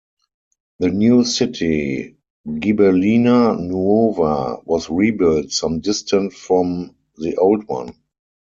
[0.79, 2.15] The new city,
[2.47, 7.93] Gibellina Nuova, was rebuilt some distant from the old one.